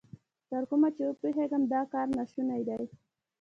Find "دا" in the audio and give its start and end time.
1.73-1.81